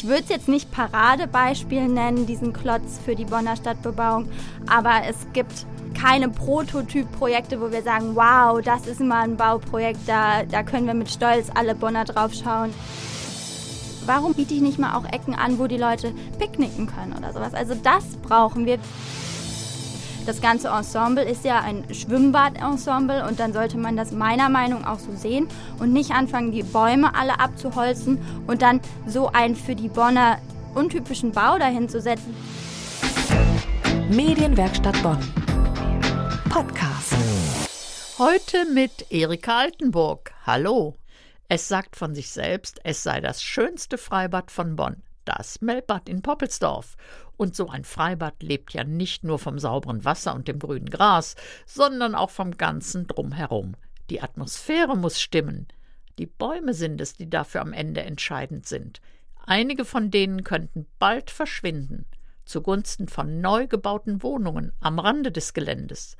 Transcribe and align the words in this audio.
ich 0.00 0.08
würde 0.08 0.22
es 0.22 0.30
jetzt 0.30 0.48
nicht 0.48 0.70
Paradebeispiel 0.70 1.86
nennen, 1.86 2.24
diesen 2.24 2.54
Klotz 2.54 2.98
für 3.04 3.14
die 3.14 3.26
Bonner 3.26 3.54
Stadtbebauung, 3.54 4.30
aber 4.66 5.02
es 5.06 5.26
gibt 5.34 5.66
keine 5.92 6.30
Prototypprojekte, 6.30 7.60
wo 7.60 7.70
wir 7.70 7.82
sagen, 7.82 8.16
wow, 8.16 8.62
das 8.62 8.86
ist 8.86 9.00
mal 9.00 9.24
ein 9.24 9.36
Bauprojekt, 9.36 10.00
da, 10.06 10.44
da 10.44 10.62
können 10.62 10.86
wir 10.86 10.94
mit 10.94 11.10
Stolz 11.10 11.48
alle 11.54 11.74
Bonner 11.74 12.06
drauf 12.06 12.32
schauen. 12.32 12.72
Warum 14.06 14.32
biete 14.32 14.54
ich 14.54 14.62
nicht 14.62 14.78
mal 14.78 14.96
auch 14.96 15.04
Ecken 15.04 15.34
an, 15.34 15.58
wo 15.58 15.66
die 15.66 15.76
Leute 15.76 16.14
picknicken 16.38 16.86
können 16.86 17.12
oder 17.12 17.34
sowas? 17.34 17.52
Also 17.52 17.74
das 17.74 18.04
brauchen 18.22 18.64
wir. 18.64 18.78
Das 20.30 20.40
ganze 20.40 20.68
Ensemble 20.68 21.24
ist 21.24 21.44
ja 21.44 21.58
ein 21.60 21.92
Schwimmbad-Ensemble 21.92 23.26
und 23.26 23.40
dann 23.40 23.52
sollte 23.52 23.76
man 23.76 23.96
das 23.96 24.12
meiner 24.12 24.48
Meinung 24.48 24.82
nach 24.82 24.92
auch 24.92 24.98
so 25.00 25.12
sehen 25.16 25.48
und 25.80 25.92
nicht 25.92 26.12
anfangen, 26.12 26.52
die 26.52 26.62
Bäume 26.62 27.16
alle 27.16 27.40
abzuholzen 27.40 28.16
und 28.46 28.62
dann 28.62 28.80
so 29.08 29.26
einen 29.32 29.56
für 29.56 29.74
die 29.74 29.88
Bonner 29.88 30.38
untypischen 30.76 31.32
Bau 31.32 31.58
dahin 31.58 31.88
zu 31.88 32.00
setzen. 32.00 32.32
Medienwerkstatt 34.08 35.02
Bonn. 35.02 35.18
Podcast. 36.48 37.12
Heute 38.16 38.66
mit 38.72 39.10
Erika 39.10 39.58
Altenburg. 39.58 40.32
Hallo. 40.46 40.94
Es 41.48 41.66
sagt 41.66 41.96
von 41.96 42.14
sich 42.14 42.30
selbst, 42.30 42.78
es 42.84 43.02
sei 43.02 43.20
das 43.20 43.42
schönste 43.42 43.98
Freibad 43.98 44.52
von 44.52 44.76
Bonn, 44.76 45.02
das 45.36 45.60
Melbad 45.60 46.08
in 46.08 46.22
Poppelsdorf. 46.22 46.96
Und 47.36 47.56
so 47.56 47.68
ein 47.68 47.84
Freibad 47.84 48.42
lebt 48.42 48.72
ja 48.74 48.84
nicht 48.84 49.24
nur 49.24 49.38
vom 49.38 49.58
sauberen 49.58 50.04
Wasser 50.04 50.34
und 50.34 50.48
dem 50.48 50.58
grünen 50.58 50.90
Gras, 50.90 51.36
sondern 51.66 52.14
auch 52.14 52.30
vom 52.30 52.56
ganzen 52.56 53.06
Drumherum. 53.06 53.74
Die 54.10 54.20
Atmosphäre 54.20 54.96
muss 54.96 55.20
stimmen. 55.20 55.68
Die 56.18 56.26
Bäume 56.26 56.74
sind 56.74 57.00
es, 57.00 57.14
die 57.14 57.30
dafür 57.30 57.62
am 57.62 57.72
Ende 57.72 58.02
entscheidend 58.02 58.66
sind. 58.66 59.00
Einige 59.46 59.84
von 59.84 60.10
denen 60.10 60.44
könnten 60.44 60.86
bald 60.98 61.30
verschwinden 61.30 62.06
zugunsten 62.50 63.08
von 63.08 63.40
neu 63.40 63.66
gebauten 63.66 64.22
Wohnungen 64.22 64.72
am 64.80 64.98
Rande 64.98 65.32
des 65.32 65.54
Geländes. 65.54 66.16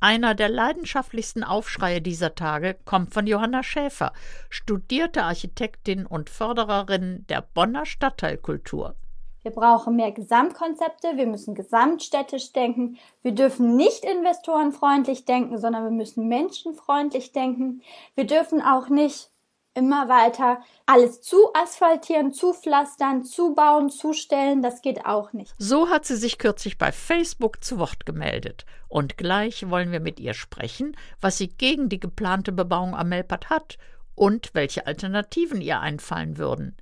Einer 0.00 0.34
der 0.34 0.48
leidenschaftlichsten 0.48 1.42
Aufschreie 1.42 2.00
dieser 2.00 2.34
Tage 2.34 2.76
kommt 2.84 3.12
von 3.12 3.26
Johanna 3.26 3.62
Schäfer, 3.62 4.12
studierte 4.48 5.24
Architektin 5.24 6.06
und 6.06 6.30
Fördererin 6.30 7.24
der 7.28 7.42
Bonner 7.42 7.84
Stadtteilkultur. 7.84 8.94
Wir 9.42 9.50
brauchen 9.52 9.96
mehr 9.96 10.12
Gesamtkonzepte, 10.12 11.16
wir 11.16 11.26
müssen 11.26 11.54
gesamtstädtisch 11.54 12.52
denken, 12.52 12.98
wir 13.22 13.32
dürfen 13.32 13.76
nicht 13.76 14.04
investorenfreundlich 14.04 15.24
denken, 15.24 15.58
sondern 15.58 15.84
wir 15.84 15.90
müssen 15.90 16.28
menschenfreundlich 16.28 17.32
denken. 17.32 17.82
Wir 18.14 18.26
dürfen 18.26 18.60
auch 18.60 18.88
nicht 18.88 19.30
immer 19.78 20.08
weiter 20.08 20.60
alles 20.86 21.20
zu 21.20 21.52
asphaltieren, 21.54 22.32
zu 22.32 22.52
pflastern, 22.52 23.24
zu 23.24 23.54
bauen, 23.54 23.90
zustellen, 23.90 24.62
das 24.62 24.82
geht 24.82 25.04
auch 25.04 25.32
nicht. 25.32 25.54
So 25.58 25.88
hat 25.88 26.06
sie 26.06 26.16
sich 26.16 26.38
kürzlich 26.38 26.78
bei 26.78 26.92
Facebook 26.92 27.62
zu 27.62 27.78
Wort 27.78 28.06
gemeldet. 28.06 28.64
Und 28.88 29.18
gleich 29.18 29.68
wollen 29.68 29.92
wir 29.92 30.00
mit 30.00 30.18
ihr 30.18 30.34
sprechen, 30.34 30.96
was 31.20 31.38
sie 31.38 31.48
gegen 31.48 31.88
die 31.88 32.00
geplante 32.00 32.52
Bebauung 32.52 32.96
am 32.96 33.10
Melpert 33.10 33.50
hat 33.50 33.78
und 34.14 34.50
welche 34.54 34.86
Alternativen 34.86 35.60
ihr 35.60 35.80
einfallen 35.80 36.38
würden. 36.38 36.76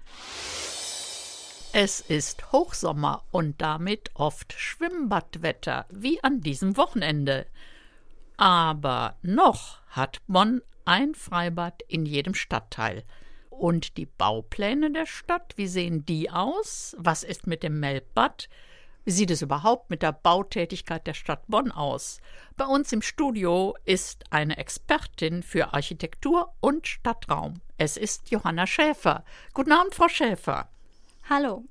Es 1.72 2.00
ist 2.00 2.52
Hochsommer 2.52 3.24
und 3.32 3.60
damit 3.60 4.10
oft 4.14 4.54
Schwimmbadwetter, 4.54 5.84
wie 5.90 6.22
an 6.24 6.40
diesem 6.40 6.76
Wochenende. 6.76 7.46
Aber 8.38 9.16
noch 9.20 9.80
hat 9.88 10.20
Bonn 10.26 10.62
ein 10.86 11.14
Freibad 11.14 11.82
in 11.88 12.06
jedem 12.06 12.34
Stadtteil. 12.34 13.04
Und 13.50 13.96
die 13.96 14.06
Baupläne 14.06 14.90
der 14.90 15.06
Stadt, 15.06 15.54
wie 15.56 15.66
sehen 15.66 16.04
die 16.04 16.30
aus? 16.30 16.94
Was 16.98 17.22
ist 17.22 17.46
mit 17.46 17.62
dem 17.62 17.80
Melbbad? 17.80 18.48
Wie 19.04 19.12
sieht 19.12 19.30
es 19.30 19.40
überhaupt 19.40 19.88
mit 19.88 20.02
der 20.02 20.12
Bautätigkeit 20.12 21.06
der 21.06 21.14
Stadt 21.14 21.46
Bonn 21.46 21.70
aus? 21.70 22.20
Bei 22.56 22.66
uns 22.66 22.92
im 22.92 23.02
Studio 23.02 23.76
ist 23.84 24.24
eine 24.30 24.58
Expertin 24.58 25.42
für 25.42 25.72
Architektur 25.74 26.52
und 26.60 26.86
Stadtraum. 26.88 27.60
Es 27.78 27.96
ist 27.96 28.30
Johanna 28.30 28.66
Schäfer. 28.66 29.24
Guten 29.54 29.72
Abend, 29.72 29.94
Frau 29.94 30.08
Schäfer. 30.08 30.68
Hallo. 31.30 31.64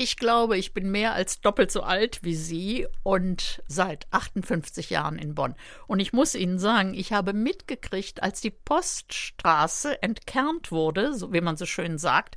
Ich 0.00 0.16
glaube, 0.16 0.56
ich 0.56 0.74
bin 0.74 0.92
mehr 0.92 1.14
als 1.14 1.40
doppelt 1.40 1.72
so 1.72 1.82
alt 1.82 2.20
wie 2.22 2.36
Sie 2.36 2.86
und 3.02 3.60
seit 3.66 4.06
58 4.12 4.90
Jahren 4.90 5.18
in 5.18 5.34
Bonn. 5.34 5.56
Und 5.88 5.98
ich 5.98 6.12
muss 6.12 6.36
Ihnen 6.36 6.60
sagen, 6.60 6.94
ich 6.94 7.12
habe 7.12 7.32
mitgekriegt, 7.32 8.22
als 8.22 8.40
die 8.40 8.52
Poststraße 8.52 10.00
entkernt 10.00 10.70
wurde, 10.70 11.14
so 11.14 11.32
wie 11.32 11.40
man 11.40 11.56
so 11.56 11.66
schön 11.66 11.98
sagt, 11.98 12.36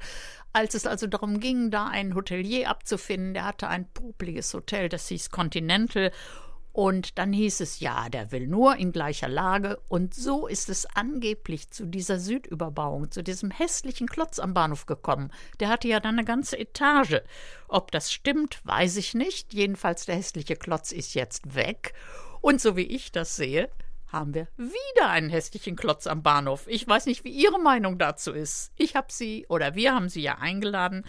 als 0.53 0.73
es 0.73 0.87
also 0.87 1.05
darum 1.05 1.39
ging, 1.39 1.69
da 1.69 1.85
einen 1.85 2.15
Hotelier 2.15 2.67
abzufinden, 2.67 3.35
der 3.35 3.45
hatte 3.45 3.67
ein 3.67 3.87
popliges 3.93 4.51
Hotel, 4.55 4.89
das 4.89 5.07
hieß 5.09 5.29
Continental 5.29 6.11
und 6.73 7.17
dann 7.17 7.33
hieß 7.33 7.59
es, 7.59 7.81
ja, 7.81 8.07
der 8.07 8.31
will 8.31 8.47
nur 8.47 8.77
in 8.77 8.93
gleicher 8.93 9.27
Lage. 9.27 9.81
Und 9.89 10.13
so 10.13 10.47
ist 10.47 10.69
es 10.69 10.85
angeblich 10.95 11.69
zu 11.69 11.85
dieser 11.85 12.19
Südüberbauung, 12.19 13.11
zu 13.11 13.23
diesem 13.23 13.51
hässlichen 13.51 14.07
Klotz 14.07 14.39
am 14.39 14.53
Bahnhof 14.53 14.85
gekommen. 14.85 15.31
Der 15.59 15.67
hatte 15.67 15.89
ja 15.89 15.99
dann 15.99 16.15
eine 16.15 16.25
ganze 16.25 16.57
Etage. 16.57 17.21
Ob 17.67 17.91
das 17.91 18.11
stimmt, 18.11 18.61
weiß 18.65 18.95
ich 18.97 19.13
nicht. 19.13 19.53
Jedenfalls 19.53 20.05
der 20.05 20.15
hässliche 20.15 20.55
Klotz 20.55 20.93
ist 20.93 21.13
jetzt 21.13 21.55
weg. 21.55 21.93
Und 22.39 22.61
so 22.61 22.77
wie 22.77 22.83
ich 22.83 23.11
das 23.11 23.35
sehe, 23.35 23.69
haben 24.07 24.33
wir 24.33 24.47
wieder 24.57 25.09
einen 25.09 25.29
hässlichen 25.29 25.75
Klotz 25.75 26.07
am 26.07 26.23
Bahnhof. 26.23 26.67
Ich 26.67 26.87
weiß 26.87 27.05
nicht, 27.05 27.23
wie 27.25 27.31
Ihre 27.31 27.59
Meinung 27.59 27.97
dazu 27.97 28.31
ist. 28.31 28.71
Ich 28.77 28.95
habe 28.95 29.07
Sie 29.09 29.45
oder 29.49 29.75
wir 29.75 29.93
haben 29.93 30.09
Sie 30.09 30.21
ja 30.21 30.37
eingeladen, 30.37 31.05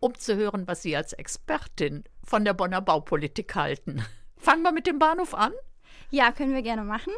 um 0.00 0.18
zu 0.18 0.36
hören, 0.36 0.66
was 0.66 0.82
Sie 0.82 0.96
als 0.96 1.12
Expertin 1.12 2.04
von 2.24 2.44
der 2.44 2.54
Bonner 2.54 2.80
Baupolitik 2.80 3.54
halten. 3.54 4.04
Fangen 4.44 4.62
wir 4.62 4.72
mit 4.72 4.86
dem 4.86 4.98
Bahnhof 4.98 5.32
an? 5.32 5.54
Ja, 6.10 6.30
können 6.30 6.52
wir 6.52 6.60
gerne 6.60 6.84
machen. 6.84 7.14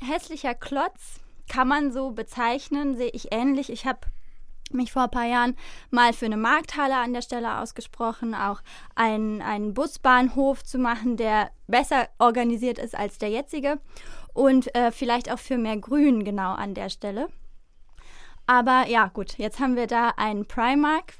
Hässlicher 0.00 0.54
Klotz 0.54 1.20
kann 1.46 1.68
man 1.68 1.92
so 1.92 2.12
bezeichnen, 2.12 2.96
sehe 2.96 3.10
ich 3.10 3.30
ähnlich. 3.30 3.70
Ich 3.70 3.84
habe 3.84 4.00
mich 4.70 4.90
vor 4.90 5.02
ein 5.02 5.10
paar 5.10 5.26
Jahren 5.26 5.54
mal 5.90 6.14
für 6.14 6.24
eine 6.24 6.38
Markthalle 6.38 6.96
an 6.96 7.12
der 7.12 7.20
Stelle 7.20 7.58
ausgesprochen, 7.58 8.34
auch 8.34 8.62
einen, 8.94 9.42
einen 9.42 9.74
Busbahnhof 9.74 10.64
zu 10.64 10.78
machen, 10.78 11.18
der 11.18 11.50
besser 11.66 12.08
organisiert 12.18 12.78
ist 12.78 12.94
als 12.94 13.18
der 13.18 13.28
jetzige 13.28 13.78
und 14.32 14.74
äh, 14.74 14.92
vielleicht 14.92 15.30
auch 15.30 15.38
für 15.38 15.58
mehr 15.58 15.76
Grün 15.76 16.24
genau 16.24 16.54
an 16.54 16.72
der 16.72 16.88
Stelle. 16.88 17.28
Aber 18.46 18.86
ja, 18.88 19.08
gut, 19.08 19.36
jetzt 19.36 19.60
haben 19.60 19.76
wir 19.76 19.86
da 19.86 20.14
einen 20.16 20.48
Primark, 20.48 21.12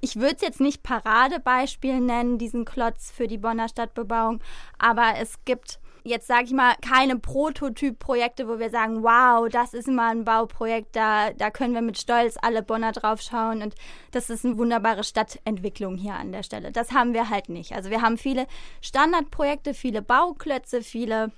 ich 0.00 0.16
würde 0.16 0.36
es 0.36 0.42
jetzt 0.42 0.60
nicht 0.60 0.82
Paradebeispiel 0.82 2.00
nennen, 2.00 2.38
diesen 2.38 2.64
Klotz 2.64 3.10
für 3.10 3.26
die 3.26 3.38
Bonner 3.38 3.68
Stadtbebauung, 3.68 4.40
aber 4.78 5.14
es 5.18 5.44
gibt 5.44 5.80
jetzt 6.08 6.26
sage 6.26 6.44
ich 6.44 6.52
mal 6.52 6.74
keine 6.80 7.18
Prototypprojekte, 7.18 8.48
wo 8.48 8.58
wir 8.58 8.70
sagen, 8.70 9.02
wow, 9.02 9.48
das 9.48 9.74
ist 9.74 9.88
mal 9.88 10.10
ein 10.10 10.24
Bauprojekt, 10.24 10.96
da, 10.96 11.30
da 11.32 11.50
können 11.50 11.74
wir 11.74 11.82
mit 11.82 11.98
Stolz 11.98 12.36
alle 12.40 12.62
Bonner 12.62 12.92
drauf 12.92 13.20
schauen 13.20 13.62
und 13.62 13.74
das 14.10 14.30
ist 14.30 14.44
eine 14.44 14.58
wunderbare 14.58 15.04
Stadtentwicklung 15.04 15.96
hier 15.96 16.14
an 16.14 16.32
der 16.32 16.42
Stelle. 16.42 16.72
Das 16.72 16.92
haben 16.92 17.14
wir 17.14 17.30
halt 17.30 17.48
nicht. 17.48 17.72
Also 17.72 17.90
wir 17.90 18.02
haben 18.02 18.18
viele 18.18 18.46
Standardprojekte, 18.80 19.74
viele 19.74 20.02
Bauklötze, 20.02 20.82
viele 20.82 21.30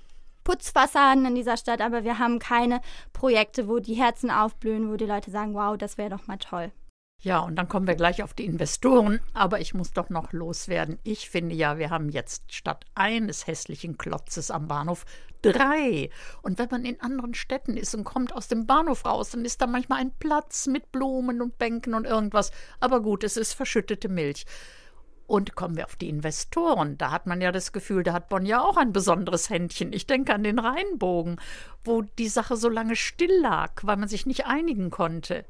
Putzfassaden 0.44 1.26
in 1.26 1.34
dieser 1.34 1.56
Stadt, 1.56 1.81
aber 1.81 2.04
wir 2.04 2.19
haben 2.19 2.38
keine 2.38 2.81
Projekte, 3.12 3.69
wo 3.69 3.78
die 3.78 3.94
Herzen 3.94 4.31
aufblühen, 4.31 4.91
wo 4.91 4.97
die 4.97 5.06
Leute 5.06 5.31
sagen, 5.31 5.54
wow, 5.54 5.76
das 5.76 5.98
wäre 5.98 6.10
doch 6.10 6.26
mal 6.26 6.38
toll. 6.38 6.72
Ja, 7.22 7.41
und 7.41 7.56
dann 7.56 7.69
kommen 7.69 7.86
wir 7.86 7.97
gleich 7.97 8.22
auf 8.22 8.32
die 8.32 8.47
Investoren. 8.47 9.20
Aber 9.34 9.60
ich 9.60 9.75
muss 9.75 9.92
doch 9.92 10.08
noch 10.08 10.32
loswerden. 10.32 10.98
Ich 11.03 11.28
finde 11.28 11.54
ja, 11.54 11.76
wir 11.76 11.91
haben 11.91 12.08
jetzt 12.08 12.54
statt 12.54 12.86
eines 12.94 13.47
hässlichen 13.47 13.98
Klotzes 13.98 14.50
am 14.50 14.69
Bahnhof 14.69 15.04
drei. 15.42 16.08
Und 16.41 16.58
wenn 16.58 16.69
man 16.70 16.84
in 16.84 17.00
anderen 17.00 17.34
Städten 17.34 17.76
ist 17.76 17.94
und 17.94 18.04
kommt 18.04 18.34
aus 18.34 18.48
dem 18.48 18.66
Bahnhof 18.66 19.04
raus, 19.04 19.31
dann 19.31 19.44
ist 19.44 19.60
da 19.60 19.66
manchmal 19.66 20.00
ein 20.00 20.12
Platz 20.19 20.66
mit 20.66 20.92
Blumen 20.92 21.42
und 21.42 21.58
Bänken 21.58 21.92
und 21.92 22.06
irgendwas. 22.06 22.53
Aber 22.81 23.02
gut, 23.02 23.23
es 23.23 23.37
ist 23.37 23.52
verschüttete 23.52 24.08
Milch. 24.08 24.46
Und 25.26 25.55
kommen 25.55 25.76
wir 25.76 25.84
auf 25.84 25.96
die 25.96 26.08
Investoren. 26.08 26.96
Da 26.96 27.11
hat 27.12 27.26
man 27.26 27.40
ja 27.40 27.52
das 27.52 27.73
Gefühl, 27.73 28.02
da 28.02 28.14
hat 28.14 28.31
Bonn 28.31 28.46
ja 28.46 28.62
auch 28.62 28.78
ein 28.78 28.93
besonderes 28.93 29.49
Händchen. 29.50 29.93
Ich 29.93 30.06
denke 30.06 30.34
an 30.34 30.43
den 30.43 30.58
Rheinbogen, 30.58 31.37
wo 31.84 32.02
die 32.02 32.28
Sache 32.28 32.56
so 32.56 32.69
lange 32.69 32.96
still 32.96 33.40
lag, 33.40 33.73
weil 33.82 33.99
man 33.99 34.08
sich 34.08 34.26
nicht 34.26 34.46
einigen 34.46 34.90
konnte. 34.90 35.44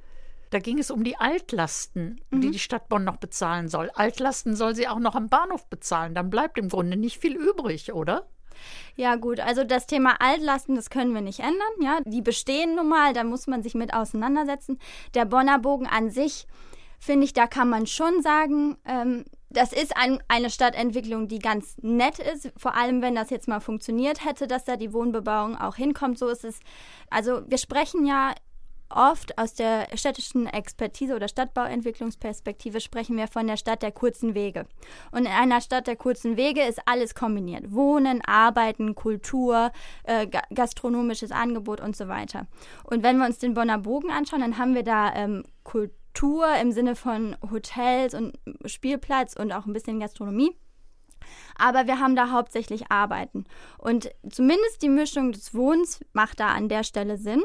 Da 0.51 0.59
ging 0.59 0.79
es 0.79 0.91
um 0.91 1.05
die 1.05 1.17
Altlasten, 1.17 2.21
mhm. 2.31 2.41
die 2.41 2.51
die 2.51 2.59
Stadt 2.59 2.89
Bonn 2.89 3.05
noch 3.05 3.17
bezahlen 3.17 3.69
soll. 3.69 3.91
Altlasten 3.95 4.57
soll 4.57 4.75
sie 4.75 4.89
auch 4.89 4.99
noch 4.99 5.15
am 5.15 5.29
Bahnhof 5.29 5.67
bezahlen. 5.69 6.15
Dann 6.15 6.31
bleibt 6.31 6.59
im 6.59 6.69
Grunde 6.69 6.97
nicht 6.97 7.19
viel 7.19 7.37
übrig, 7.37 7.93
oder? 7.93 8.29
Ja, 8.97 9.17
gut, 9.17 9.41
also 9.41 9.65
das 9.65 9.87
Thema 9.87 10.21
Altlasten, 10.21 10.75
das 10.75 10.91
können 10.91 11.15
wir 11.15 11.23
nicht 11.23 11.41
ändern. 11.41 11.73
Ja, 11.81 12.01
die 12.05 12.21
bestehen 12.21 12.75
nun 12.75 12.89
mal, 12.89 13.13
da 13.13 13.25
muss 13.25 13.47
man 13.47 13.63
sich 13.63 13.75
mit 13.75 13.95
auseinandersetzen. 13.95 14.79
Der 15.15 15.25
Bonner 15.25 15.59
Bogen 15.59 15.87
an 15.87 16.11
sich, 16.11 16.47
finde 16.99 17.25
ich, 17.25 17.33
da 17.33 17.47
kann 17.47 17.71
man 17.71 17.87
schon 17.87 18.21
sagen, 18.23 18.77
ähm, 18.85 19.25
das 19.49 19.73
ist 19.73 19.97
ein, 19.97 20.23
eine 20.29 20.51
Stadtentwicklung, 20.51 21.27
die 21.27 21.41
ganz 21.41 21.77
nett 21.83 22.19
ist, 22.19 22.53
vor 22.57 22.77
allem 22.77 23.03
wenn 23.03 23.17
das 23.17 23.31
jetzt 23.31 23.49
mal 23.49 23.61
funktioniert 23.61 24.25
hätte, 24.25 24.47
dass 24.47 24.65
da 24.65 24.77
die 24.77 24.93
Wohnbebauung 24.93 25.57
auch 25.57 25.75
hinkommt. 25.75 26.19
So 26.19 26.29
ist 26.29 26.45
es. 26.45 26.61
Also 27.09 27.43
wir 27.49 27.59
sprechen 27.59 28.07
ja 28.07 28.33
oft 28.91 29.39
aus 29.39 29.55
der 29.55 29.89
städtischen 29.95 30.47
Expertise 30.47 31.15
oder 31.15 31.29
Stadtbauentwicklungsperspektive 31.29 32.81
sprechen 32.81 33.17
wir 33.17 33.29
von 33.29 33.47
der 33.47 33.57
Stadt 33.57 33.83
der 33.83 33.93
kurzen 33.93 34.35
Wege. 34.35 34.67
Und 35.13 35.21
in 35.21 35.33
einer 35.33 35.61
Stadt 35.61 35.87
der 35.87 35.97
kurzen 35.97 36.37
Wege 36.37 36.63
ist 36.63 36.81
alles 36.87 37.15
kombiniert. 37.15 37.73
Wohnen, 37.73 38.23
Arbeiten, 38.25 38.95
Kultur, 38.95 39.73
äh, 40.05 40.27
gastronomisches 40.55 41.33
Angebot 41.33 41.81
und 41.81 41.97
so 41.97 42.09
weiter. 42.09 42.47
Und 42.85 43.03
wenn 43.03 43.19
wir 43.19 43.27
uns 43.27 43.39
den 43.39 43.55
Bonner 43.55 43.79
Bogen 43.79 44.11
anschauen, 44.11 44.41
dann 44.41 44.59
haben 44.59 44.75
wir 44.75 44.83
da 44.83 45.15
ähm, 45.15 45.45
Kultur 45.65 46.47
im 46.61 46.73
Sinne 46.73 46.97
von 46.97 47.37
Hotels 47.51 48.15
und 48.15 48.39
Spielplatz 48.67 49.35
und 49.37 49.53
auch 49.53 49.67
ein 49.67 49.73
bisschen 49.73 50.01
Gastronomie 50.01 50.57
aber 51.57 51.87
wir 51.87 52.01
haben 52.01 52.17
da 52.17 52.31
hauptsächlich 52.31 52.91
Arbeiten. 52.91 53.45
Und 53.79 54.11
zumindest 54.29 54.83
die 54.83 54.89
Mischung 54.89 55.33
des 55.33 55.55
Wohnens 55.55 56.01
macht 56.13 56.41
da 56.41 56.49
an 56.49 56.69
der 56.69 56.85
Stelle 56.85 57.19
Sinn. 57.19 57.43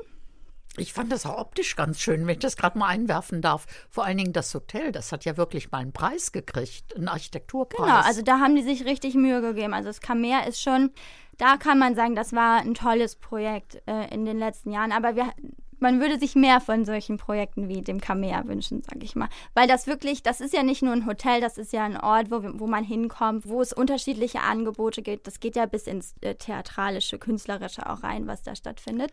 Ich 0.77 0.93
fand 0.93 1.11
das 1.11 1.25
auch 1.25 1.37
optisch 1.37 1.75
ganz 1.75 1.99
schön, 1.99 2.27
wenn 2.27 2.33
ich 2.33 2.39
das 2.39 2.57
gerade 2.57 2.77
mal 2.77 2.87
einwerfen 2.87 3.41
darf. 3.41 3.65
Vor 3.89 4.05
allen 4.05 4.17
Dingen 4.17 4.33
das 4.33 4.53
Hotel, 4.53 4.91
das 4.91 5.11
hat 5.11 5.25
ja 5.25 5.37
wirklich 5.37 5.71
mal 5.71 5.79
einen 5.79 5.93
Preis 5.93 6.31
gekriegt, 6.31 6.95
einen 6.95 7.07
Architekturpreis. 7.07 7.85
Genau, 7.85 7.99
also 7.99 8.21
da 8.21 8.39
haben 8.39 8.55
die 8.55 8.63
sich 8.63 8.85
richtig 8.85 9.15
Mühe 9.15 9.41
gegeben. 9.41 9.73
Also 9.73 9.89
das 9.89 10.01
Kamer 10.01 10.47
ist 10.47 10.61
schon, 10.61 10.91
da 11.37 11.57
kann 11.57 11.79
man 11.79 11.95
sagen, 11.95 12.15
das 12.15 12.33
war 12.33 12.59
ein 12.59 12.73
tolles 12.73 13.15
Projekt 13.15 13.81
äh, 13.87 14.13
in 14.13 14.25
den 14.25 14.39
letzten 14.39 14.71
Jahren. 14.71 14.91
Aber 14.91 15.15
wir, 15.15 15.31
man 15.79 15.99
würde 15.99 16.19
sich 16.19 16.35
mehr 16.35 16.61
von 16.61 16.85
solchen 16.85 17.17
Projekten 17.17 17.67
wie 17.67 17.81
dem 17.81 18.01
Kamea 18.01 18.45
wünschen, 18.47 18.81
sage 18.81 19.03
ich 19.03 19.15
mal. 19.15 19.29
Weil 19.53 19.67
das 19.67 19.87
wirklich, 19.87 20.23
das 20.23 20.41
ist 20.41 20.53
ja 20.53 20.63
nicht 20.63 20.81
nur 20.81 20.93
ein 20.93 21.05
Hotel, 21.05 21.41
das 21.41 21.57
ist 21.57 21.73
ja 21.73 21.83
ein 21.83 21.97
Ort, 21.97 22.31
wo, 22.31 22.41
wo 22.59 22.67
man 22.67 22.83
hinkommt, 22.83 23.47
wo 23.47 23.61
es 23.61 23.73
unterschiedliche 23.73 24.41
Angebote 24.41 25.01
gibt. 25.01 25.27
Das 25.27 25.39
geht 25.39 25.55
ja 25.55 25.65
bis 25.65 25.87
ins 25.87 26.15
äh, 26.21 26.35
Theatralische, 26.35 27.19
Künstlerische 27.19 27.89
auch 27.89 28.03
rein, 28.03 28.27
was 28.27 28.43
da 28.43 28.55
stattfindet. 28.55 29.11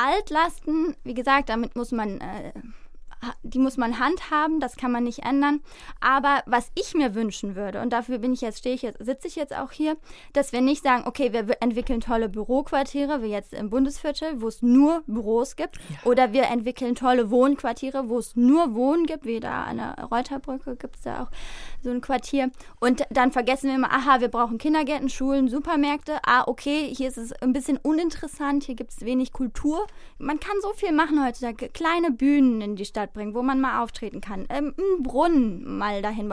Altlasten, 0.00 0.96
wie 1.04 1.14
gesagt, 1.14 1.48
damit 1.48 1.76
muss 1.76 1.92
man 1.92 2.20
äh, 2.20 2.52
die 3.42 3.58
muss 3.58 3.76
man 3.76 3.98
handhaben, 3.98 4.60
das 4.60 4.76
kann 4.76 4.92
man 4.92 5.04
nicht 5.04 5.20
ändern. 5.20 5.60
Aber 6.00 6.42
was 6.46 6.70
ich 6.74 6.94
mir 6.94 7.14
wünschen 7.14 7.54
würde, 7.54 7.80
und 7.80 7.92
dafür 7.92 8.18
bin 8.18 8.32
ich 8.32 8.40
jetzt, 8.40 8.58
stehe 8.58 8.74
ich 8.74 8.82
jetzt, 8.82 9.04
sitze 9.04 9.28
ich 9.28 9.36
jetzt 9.36 9.54
auch 9.54 9.72
hier, 9.72 9.96
dass 10.32 10.52
wir 10.52 10.60
nicht 10.60 10.82
sagen, 10.82 11.04
okay, 11.06 11.32
wir 11.32 11.46
entwickeln 11.60 12.00
tolle 12.00 12.28
Büroquartiere, 12.28 13.22
wie 13.22 13.28
jetzt 13.28 13.52
im 13.52 13.70
Bundesviertel, 13.70 14.40
wo 14.40 14.48
es 14.48 14.62
nur 14.62 15.02
Büros 15.06 15.56
gibt, 15.56 15.76
ja. 15.76 16.10
oder 16.10 16.32
wir 16.32 16.44
entwickeln 16.44 16.94
tolle 16.94 17.30
Wohnquartiere, 17.30 18.08
wo 18.08 18.18
es 18.18 18.36
nur 18.36 18.74
Wohnen 18.74 19.06
gibt, 19.06 19.24
wie 19.24 19.40
da 19.40 19.64
an 19.64 19.76
der 19.76 20.04
Reuterbrücke 20.10 20.76
gibt 20.76 20.96
es 20.96 21.02
da 21.02 21.24
auch 21.24 21.30
so 21.82 21.90
ein 21.90 22.00
Quartier. 22.00 22.50
Und 22.80 23.02
dann 23.10 23.32
vergessen 23.32 23.68
wir 23.68 23.76
immer, 23.76 23.92
aha, 23.92 24.20
wir 24.20 24.28
brauchen 24.28 24.58
Kindergärten, 24.58 25.08
Schulen, 25.08 25.48
Supermärkte. 25.48 26.18
Ah, 26.24 26.44
okay, 26.46 26.92
hier 26.94 27.08
ist 27.08 27.18
es 27.18 27.32
ein 27.32 27.52
bisschen 27.52 27.78
uninteressant, 27.78 28.64
hier 28.64 28.74
gibt 28.74 28.92
es 28.92 29.00
wenig 29.02 29.32
Kultur. 29.32 29.86
Man 30.18 30.40
kann 30.40 30.56
so 30.62 30.72
viel 30.72 30.92
machen 30.92 31.24
heutzutage. 31.24 31.68
Kleine 31.68 32.10
Bühnen 32.10 32.60
in 32.60 32.76
die 32.76 32.84
Stadt 32.84 33.12
bringen, 33.12 33.34
wo 33.34 33.42
man 33.42 33.60
mal 33.60 33.82
auftreten 33.82 34.20
kann. 34.20 34.46
Ähm, 34.48 34.74
einen 34.76 35.02
Brunnen 35.02 35.78
mal 35.78 36.02
dahin. 36.02 36.30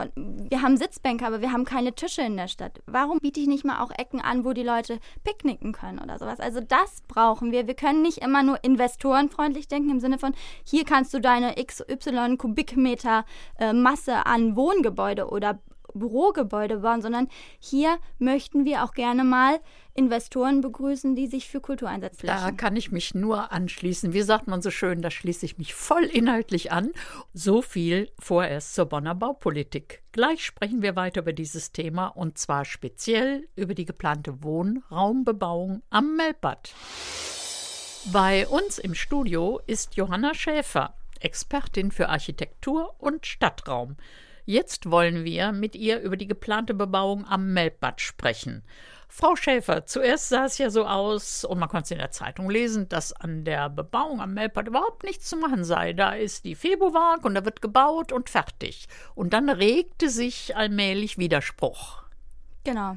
Wir 0.50 0.62
haben 0.62 0.76
Sitzbänke, 0.76 1.26
aber 1.26 1.40
wir 1.40 1.52
haben 1.52 1.64
keine 1.64 1.92
Tische 1.94 2.22
in 2.22 2.36
der 2.36 2.48
Stadt. 2.48 2.80
Warum 2.86 3.18
biete 3.18 3.40
ich 3.40 3.46
nicht 3.46 3.64
mal 3.64 3.82
auch 3.82 3.90
Ecken 3.96 4.20
an, 4.20 4.44
wo 4.44 4.52
die 4.52 4.62
Leute 4.62 4.98
picknicken 5.24 5.72
können 5.72 5.98
oder 5.98 6.18
sowas? 6.18 6.40
Also 6.40 6.60
das 6.60 7.02
brauchen 7.08 7.52
wir. 7.52 7.66
Wir 7.66 7.74
können 7.74 8.02
nicht 8.02 8.18
immer 8.18 8.42
nur 8.42 8.62
investorenfreundlich 8.62 9.68
denken 9.68 9.90
im 9.90 10.00
Sinne 10.00 10.18
von, 10.18 10.34
hier 10.64 10.84
kannst 10.84 11.14
du 11.14 11.20
deine 11.20 11.54
XY 11.54 12.36
Kubikmeter 12.36 13.24
äh, 13.58 13.72
Masse 13.72 14.26
an 14.26 14.56
Wohngebäude 14.56 15.30
oder 15.38 15.58
Bürogebäude 15.94 16.78
bauen, 16.78 17.02
sondern 17.02 17.28
hier 17.58 17.98
möchten 18.18 18.64
wir 18.64 18.84
auch 18.84 18.92
gerne 18.92 19.24
mal 19.24 19.60
Investoren 19.94 20.60
begrüßen, 20.60 21.16
die 21.16 21.26
sich 21.26 21.48
für 21.48 21.60
Kultur 21.60 21.88
einsetzen. 21.88 22.26
Da 22.26 22.52
kann 22.52 22.76
ich 22.76 22.92
mich 22.92 23.14
nur 23.14 23.52
anschließen. 23.52 24.12
Wie 24.12 24.22
sagt 24.22 24.46
man 24.46 24.62
so 24.62 24.70
schön, 24.70 25.02
da 25.02 25.10
schließe 25.10 25.44
ich 25.44 25.58
mich 25.58 25.74
voll 25.74 26.04
inhaltlich 26.04 26.70
an. 26.72 26.92
So 27.32 27.62
viel 27.62 28.10
vorerst 28.18 28.74
zur 28.74 28.86
Bonner 28.86 29.14
Baupolitik. 29.14 30.02
Gleich 30.12 30.44
sprechen 30.44 30.82
wir 30.82 30.94
weiter 30.94 31.22
über 31.22 31.32
dieses 31.32 31.72
Thema 31.72 32.08
und 32.08 32.38
zwar 32.38 32.64
speziell 32.64 33.48
über 33.56 33.74
die 33.74 33.86
geplante 33.86 34.42
Wohnraumbebauung 34.42 35.82
am 35.90 36.16
Melbad. 36.16 36.74
Bei 38.12 38.46
uns 38.46 38.78
im 38.78 38.94
Studio 38.94 39.60
ist 39.66 39.96
Johanna 39.96 40.34
Schäfer, 40.34 40.94
Expertin 41.20 41.90
für 41.90 42.08
Architektur 42.08 42.94
und 42.98 43.26
Stadtraum. 43.26 43.96
Jetzt 44.48 44.90
wollen 44.90 45.26
wir 45.26 45.52
mit 45.52 45.76
ihr 45.76 46.00
über 46.00 46.16
die 46.16 46.26
geplante 46.26 46.72
Bebauung 46.72 47.26
am 47.26 47.52
Melbad 47.52 48.00
sprechen. 48.00 48.62
Frau 49.06 49.36
Schäfer, 49.36 49.84
zuerst 49.84 50.30
sah 50.30 50.46
es 50.46 50.56
ja 50.56 50.70
so 50.70 50.86
aus, 50.86 51.44
und 51.44 51.58
man 51.58 51.68
konnte 51.68 51.84
es 51.84 51.90
in 51.90 51.98
der 51.98 52.12
Zeitung 52.12 52.48
lesen, 52.48 52.88
dass 52.88 53.12
an 53.12 53.44
der 53.44 53.68
Bebauung 53.68 54.22
am 54.22 54.32
Melbad 54.32 54.68
überhaupt 54.68 55.04
nichts 55.04 55.28
zu 55.28 55.36
machen 55.36 55.64
sei. 55.64 55.92
Da 55.92 56.14
ist 56.14 56.46
die 56.46 56.54
Februar 56.54 57.18
und 57.22 57.34
da 57.34 57.44
wird 57.44 57.60
gebaut 57.60 58.10
und 58.10 58.30
fertig. 58.30 58.88
Und 59.14 59.34
dann 59.34 59.50
regte 59.50 60.08
sich 60.08 60.56
allmählich 60.56 61.18
Widerspruch. 61.18 62.04
Genau. 62.64 62.96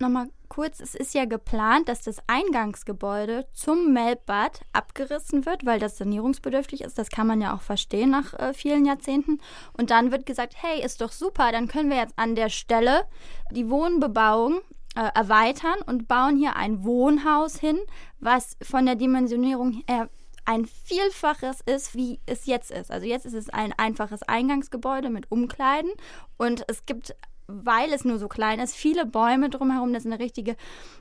Nochmal 0.00 0.28
kurz, 0.48 0.80
es 0.80 0.94
ist 0.94 1.14
ja 1.14 1.24
geplant, 1.24 1.88
dass 1.88 2.02
das 2.02 2.18
Eingangsgebäude 2.26 3.46
zum 3.52 3.92
Melbbad 3.92 4.60
abgerissen 4.72 5.44
wird, 5.44 5.66
weil 5.66 5.80
das 5.80 5.98
sanierungsbedürftig 5.98 6.82
ist. 6.82 6.98
Das 6.98 7.10
kann 7.10 7.26
man 7.26 7.40
ja 7.40 7.54
auch 7.54 7.62
verstehen 7.62 8.10
nach 8.10 8.34
äh, 8.34 8.54
vielen 8.54 8.86
Jahrzehnten. 8.86 9.40
Und 9.72 9.90
dann 9.90 10.12
wird 10.12 10.24
gesagt, 10.24 10.54
hey, 10.56 10.82
ist 10.84 11.00
doch 11.00 11.12
super, 11.12 11.50
dann 11.52 11.68
können 11.68 11.90
wir 11.90 11.96
jetzt 11.96 12.14
an 12.16 12.34
der 12.34 12.48
Stelle 12.48 13.04
die 13.50 13.68
Wohnbebauung 13.70 14.60
äh, 14.94 15.10
erweitern 15.14 15.80
und 15.86 16.08
bauen 16.08 16.36
hier 16.36 16.56
ein 16.56 16.84
Wohnhaus 16.84 17.58
hin, 17.58 17.78
was 18.20 18.56
von 18.62 18.86
der 18.86 18.94
Dimensionierung 18.94 19.82
her 19.88 20.08
ein 20.44 20.64
Vielfaches 20.64 21.60
ist, 21.60 21.94
wie 21.94 22.20
es 22.24 22.46
jetzt 22.46 22.70
ist. 22.70 22.90
Also 22.90 23.06
jetzt 23.06 23.26
ist 23.26 23.34
es 23.34 23.50
ein 23.50 23.74
einfaches 23.76 24.22
Eingangsgebäude 24.22 25.10
mit 25.10 25.30
Umkleiden 25.30 25.90
und 26.38 26.64
es 26.68 26.86
gibt 26.86 27.14
weil 27.48 27.92
es 27.92 28.04
nur 28.04 28.18
so 28.18 28.28
klein 28.28 28.60
ist, 28.60 28.76
viele 28.76 29.06
Bäume 29.06 29.50
drumherum. 29.50 29.92
Das 29.92 30.04
ist 30.04 30.12
eine 30.12 30.22
richtige, 30.22 30.56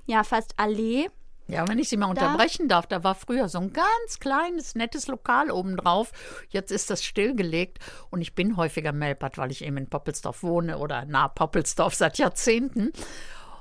ja, 0.06 0.24
fast 0.24 0.54
Allee. 0.58 1.10
Ja, 1.50 1.66
wenn 1.68 1.80
ich 1.80 1.88
Sie 1.88 1.96
mal 1.96 2.08
unterbrechen 2.08 2.68
darf, 2.68 2.88
da 2.88 3.06
war 3.06 3.16
früher 3.16 3.48
so 3.48 3.60
ein 3.60 3.72
ganz 3.72 4.20
kleines, 4.20 4.76
nettes 4.76 5.08
Lokal 5.08 5.50
obendrauf. 5.50 6.12
Jetzt 6.50 6.72
ist 6.72 6.90
das 6.90 7.06
stillgelegt 7.06 7.80
und 8.10 8.20
ich 8.20 8.36
bin 8.36 8.58
häufiger 8.58 8.92
Melpert, 8.92 9.38
weil 9.38 9.52
ich 9.52 9.64
eben 9.64 9.78
in 9.78 9.90
Poppelsdorf 9.90 10.44
wohne 10.44 10.78
oder 10.78 11.06
nah 11.06 11.30
Poppelsdorf 11.30 11.96
seit 11.96 12.18
Jahrzehnten. 12.18 12.92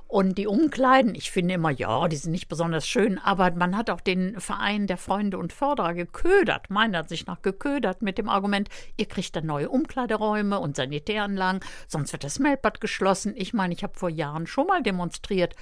Und 0.09 0.39
die 0.39 0.47
Umkleiden, 0.47 1.15
ich 1.17 1.33
finde 1.33 1.55
immer, 1.55 1.71
ja, 1.71 2.07
die 2.07 2.17
sind 2.17 2.31
nicht 2.31 2.49
besonders 2.49 2.87
schön, 2.87 3.19
aber 3.19 3.51
man 3.51 3.77
hat 3.77 3.91
auch 3.91 4.01
den 4.01 4.41
Verein 4.41 4.87
der 4.87 4.99
Freunde 4.99 5.37
und 5.37 5.53
Förderer 5.53 5.95
geködert, 5.95 6.71
meiner 6.71 7.09
sich 7.09 7.27
nach 7.27 7.43
geködert 7.43 8.03
mit 8.03 8.17
dem 8.17 8.29
Argument, 8.29 8.69
ihr 8.97 9.07
kriegt 9.07 9.35
dann 9.35 9.47
neue 9.47 9.69
Umkleideräume 9.69 10.61
und 10.61 10.77
Sanitäranlagen, 10.77 11.61
sonst 11.89 12.13
wird 12.13 12.23
das 12.23 12.39
Melbad 12.39 12.81
geschlossen. 12.81 13.35
Ich 13.37 13.53
meine, 13.53 13.75
ich 13.75 13.83
habe 13.83 13.99
vor 13.99 14.09
Jahren 14.09 14.47
schon 14.47 14.69
mal 14.69 14.83
demonstriert 14.83 15.57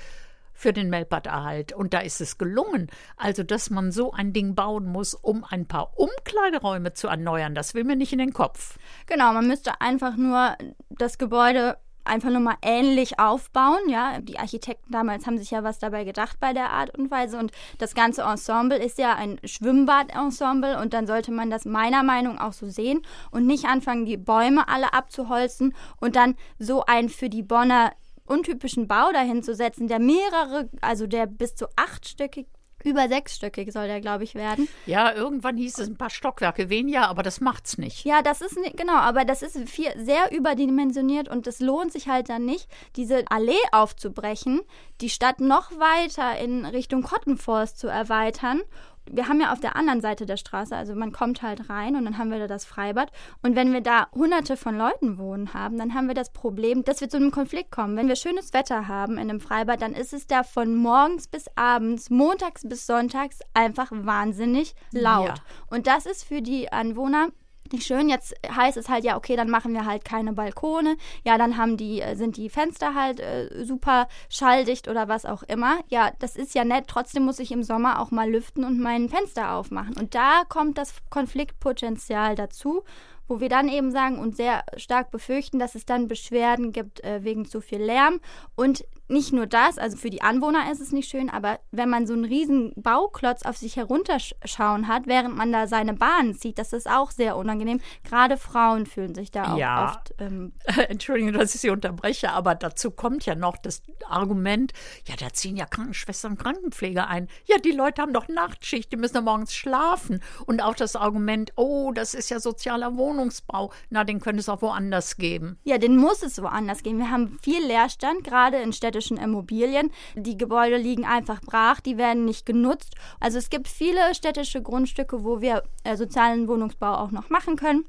für 0.54 0.72
den 0.72 0.88
Melbaderhalt 0.88 1.72
und 1.72 1.92
da 1.94 2.00
ist 2.00 2.20
es 2.20 2.38
gelungen. 2.38 2.88
Also, 3.16 3.42
dass 3.42 3.70
man 3.70 3.92
so 3.92 4.12
ein 4.12 4.32
Ding 4.32 4.54
bauen 4.54 4.86
muss, 4.86 5.14
um 5.14 5.44
ein 5.44 5.66
paar 5.66 5.98
Umkleideräume 5.98 6.94
zu 6.94 7.08
erneuern, 7.08 7.54
das 7.54 7.74
will 7.74 7.84
mir 7.84 7.96
nicht 7.96 8.12
in 8.12 8.20
den 8.20 8.32
Kopf. 8.32 8.78
Genau, 9.06 9.32
man 9.32 9.48
müsste 9.48 9.80
einfach 9.80 10.16
nur 10.16 10.56
das 10.90 11.18
Gebäude 11.18 11.76
einfach 12.04 12.30
nur 12.30 12.40
mal 12.40 12.56
ähnlich 12.62 13.18
aufbauen. 13.18 13.88
Ja, 13.88 14.20
die 14.20 14.38
Architekten 14.38 14.92
damals 14.92 15.26
haben 15.26 15.38
sich 15.38 15.50
ja 15.50 15.64
was 15.64 15.78
dabei 15.78 16.04
gedacht 16.04 16.38
bei 16.38 16.52
der 16.52 16.70
Art 16.70 16.96
und 16.96 17.10
Weise. 17.10 17.36
Und 17.36 17.50
das 17.78 17.94
ganze 17.94 18.22
Ensemble 18.22 18.78
ist 18.78 18.98
ja 18.98 19.14
ein 19.14 19.40
Schwimmbad-Ensemble 19.44 20.80
und 20.80 20.94
dann 20.94 21.06
sollte 21.06 21.32
man 21.32 21.50
das 21.50 21.64
meiner 21.64 22.02
Meinung 22.04 22.36
nach 22.36 22.44
auch 22.44 22.52
so 22.52 22.68
sehen 22.68 23.02
und 23.30 23.46
nicht 23.46 23.64
anfangen, 23.64 24.04
die 24.04 24.16
Bäume 24.16 24.68
alle 24.68 24.92
abzuholzen 24.92 25.74
und 26.00 26.16
dann 26.16 26.36
so 26.58 26.84
ein 26.84 27.08
für 27.08 27.28
die 27.28 27.42
Bonner 27.42 27.92
untypischen 28.26 28.88
Bau 28.88 29.10
dahin 29.12 29.42
zu 29.42 29.54
setzen, 29.54 29.88
der 29.88 29.98
mehrere, 29.98 30.70
also 30.80 31.06
der 31.06 31.26
bis 31.26 31.54
zu 31.54 31.66
achtstöckig 31.76 32.46
über 32.84 33.08
sechsstöckig 33.08 33.72
soll 33.72 33.86
der, 33.86 34.00
glaube 34.00 34.24
ich, 34.24 34.34
werden. 34.34 34.68
Ja, 34.86 35.12
irgendwann 35.12 35.56
hieß 35.56 35.78
es 35.78 35.88
ein 35.88 35.96
paar 35.96 36.10
Stockwerke 36.10 36.68
weniger, 36.68 37.08
aber 37.08 37.22
das 37.22 37.40
macht's 37.40 37.78
nicht. 37.78 38.04
Ja, 38.04 38.22
das 38.22 38.40
ist 38.40 38.56
nicht, 38.58 38.76
genau, 38.76 38.96
aber 38.96 39.24
das 39.24 39.42
ist 39.42 39.58
viel, 39.68 39.90
sehr 39.96 40.32
überdimensioniert 40.32 41.28
und 41.28 41.46
es 41.46 41.60
lohnt 41.60 41.92
sich 41.92 42.08
halt 42.08 42.28
dann 42.28 42.44
nicht, 42.44 42.68
diese 42.96 43.24
Allee 43.30 43.52
aufzubrechen, 43.72 44.60
die 45.00 45.10
Stadt 45.10 45.40
noch 45.40 45.72
weiter 45.72 46.38
in 46.38 46.64
Richtung 46.64 47.02
Kottenforst 47.02 47.78
zu 47.78 47.88
erweitern 47.88 48.62
wir 49.10 49.28
haben 49.28 49.40
ja 49.40 49.52
auf 49.52 49.60
der 49.60 49.76
anderen 49.76 50.00
Seite 50.00 50.26
der 50.26 50.36
Straße, 50.36 50.74
also 50.74 50.94
man 50.94 51.12
kommt 51.12 51.42
halt 51.42 51.68
rein 51.68 51.96
und 51.96 52.04
dann 52.04 52.18
haben 52.18 52.30
wir 52.30 52.38
da 52.38 52.46
das 52.46 52.64
Freibad. 52.64 53.12
Und 53.42 53.56
wenn 53.56 53.72
wir 53.72 53.80
da 53.80 54.08
hunderte 54.12 54.56
von 54.56 54.76
Leuten 54.76 55.18
wohnen 55.18 55.54
haben, 55.54 55.78
dann 55.78 55.94
haben 55.94 56.08
wir 56.08 56.14
das 56.14 56.32
Problem, 56.32 56.84
dass 56.84 57.00
wir 57.00 57.08
zu 57.08 57.18
einem 57.18 57.30
Konflikt 57.30 57.70
kommen. 57.70 57.96
Wenn 57.96 58.08
wir 58.08 58.16
schönes 58.16 58.52
Wetter 58.52 58.88
haben 58.88 59.14
in 59.14 59.30
einem 59.30 59.40
Freibad, 59.40 59.82
dann 59.82 59.94
ist 59.94 60.12
es 60.12 60.26
da 60.26 60.42
von 60.42 60.74
morgens 60.74 61.28
bis 61.28 61.46
abends, 61.56 62.10
montags 62.10 62.66
bis 62.66 62.86
sonntags 62.86 63.40
einfach 63.52 63.90
wahnsinnig 63.90 64.74
laut. 64.92 65.28
Ja. 65.28 65.34
Und 65.68 65.86
das 65.86 66.06
ist 66.06 66.24
für 66.24 66.42
die 66.42 66.72
Anwohner 66.72 67.28
nicht 67.72 67.86
schön. 67.86 68.08
Jetzt 68.08 68.34
heißt 68.48 68.76
es 68.76 68.88
halt 68.88 69.04
ja, 69.04 69.16
okay, 69.16 69.36
dann 69.36 69.50
machen 69.50 69.72
wir 69.72 69.86
halt 69.86 70.04
keine 70.04 70.32
Balkone. 70.32 70.96
Ja, 71.24 71.38
dann 71.38 71.56
haben 71.56 71.76
die, 71.76 72.00
äh, 72.00 72.14
sind 72.14 72.36
die 72.36 72.50
Fenster 72.50 72.94
halt 72.94 73.20
äh, 73.20 73.64
super 73.64 74.08
schalldicht 74.28 74.88
oder 74.88 75.08
was 75.08 75.24
auch 75.24 75.42
immer. 75.42 75.78
Ja, 75.88 76.12
das 76.18 76.36
ist 76.36 76.54
ja 76.54 76.64
nett. 76.64 76.84
Trotzdem 76.88 77.24
muss 77.24 77.38
ich 77.38 77.52
im 77.52 77.62
Sommer 77.62 78.00
auch 78.00 78.10
mal 78.10 78.30
lüften 78.30 78.64
und 78.64 78.80
mein 78.80 79.08
Fenster 79.08 79.52
aufmachen. 79.52 79.96
Und 79.96 80.14
da 80.14 80.42
kommt 80.48 80.78
das 80.78 80.94
Konfliktpotenzial 81.10 82.34
dazu 82.34 82.84
wo 83.26 83.40
wir 83.40 83.48
dann 83.48 83.68
eben 83.68 83.90
sagen 83.90 84.18
und 84.18 84.36
sehr 84.36 84.64
stark 84.76 85.10
befürchten, 85.10 85.58
dass 85.58 85.74
es 85.74 85.86
dann 85.86 86.08
Beschwerden 86.08 86.72
gibt 86.72 87.02
äh, 87.04 87.24
wegen 87.24 87.46
zu 87.46 87.60
viel 87.60 87.82
Lärm 87.82 88.20
und 88.54 88.84
nicht 89.08 89.32
nur 89.32 89.46
das, 89.46 89.76
also 89.76 89.96
für 89.96 90.08
die 90.08 90.22
Anwohner 90.22 90.70
ist 90.72 90.80
es 90.80 90.92
nicht 90.92 91.10
schön, 91.10 91.28
aber 91.28 91.60
wenn 91.70 91.90
man 91.90 92.06
so 92.06 92.14
einen 92.14 92.24
riesen 92.24 92.72
Bauklotz 92.76 93.42
auf 93.42 93.56
sich 93.56 93.76
herunterschauen 93.76 94.88
hat, 94.88 95.06
während 95.06 95.36
man 95.36 95.52
da 95.52 95.66
seine 95.66 95.92
Bahn 95.92 96.34
zieht, 96.34 96.58
das 96.58 96.72
ist 96.72 96.88
auch 96.88 97.10
sehr 97.10 97.36
unangenehm. 97.36 97.80
Gerade 98.04 98.38
Frauen 98.38 98.86
fühlen 98.86 99.14
sich 99.14 99.30
da 99.30 99.52
auch 99.52 99.58
ja. 99.58 99.84
oft. 99.84 100.14
Ähm 100.18 100.52
Entschuldigung, 100.88 101.34
dass 101.34 101.54
ich 101.54 101.60
Sie 101.60 101.70
unterbreche, 101.70 102.32
aber 102.32 102.54
dazu 102.54 102.90
kommt 102.90 103.26
ja 103.26 103.34
noch 103.34 103.58
das 103.58 103.82
Argument, 104.08 104.72
ja, 105.06 105.16
da 105.16 105.30
ziehen 105.32 105.56
ja 105.56 105.66
Krankenschwestern 105.66 106.32
und 106.32 106.38
Krankenpfleger 106.38 107.06
ein. 107.06 107.28
Ja, 107.44 107.58
die 107.58 107.72
Leute 107.72 108.00
haben 108.00 108.14
doch 108.14 108.28
Nachtschicht, 108.28 108.90
die 108.90 108.96
müssen 108.96 109.16
ja 109.16 109.20
morgens 109.20 109.54
schlafen. 109.54 110.22
Und 110.46 110.62
auch 110.62 110.74
das 110.74 110.96
Argument, 110.96 111.52
oh, 111.56 111.92
das 111.92 112.14
ist 112.14 112.30
ja 112.30 112.40
sozialer 112.40 112.96
Wohnungsbau. 112.96 113.70
Na, 113.90 114.04
den 114.04 114.20
könnte 114.20 114.40
es 114.40 114.48
auch 114.48 114.62
woanders 114.62 115.16
geben. 115.16 115.58
Ja, 115.64 115.76
den 115.76 115.96
muss 115.96 116.22
es 116.22 116.40
woanders 116.40 116.82
geben. 116.82 116.98
Wir 116.98 117.10
haben 117.10 117.38
viel 117.42 117.64
Leerstand, 117.64 118.24
gerade 118.24 118.58
in 118.58 118.72
Städten 118.72 118.93
städtischen 118.94 119.16
Immobilien. 119.16 119.90
Die 120.14 120.38
Gebäude 120.38 120.76
liegen 120.76 121.04
einfach 121.04 121.40
brach, 121.40 121.80
die 121.80 121.98
werden 121.98 122.24
nicht 122.24 122.46
genutzt. 122.46 122.94
Also 123.18 123.38
es 123.38 123.50
gibt 123.50 123.66
viele 123.66 124.14
städtische 124.14 124.62
Grundstücke, 124.62 125.24
wo 125.24 125.40
wir 125.40 125.64
äh, 125.82 125.96
sozialen 125.96 126.46
Wohnungsbau 126.46 126.94
auch 126.94 127.10
noch 127.10 127.28
machen 127.28 127.56
können. 127.56 127.84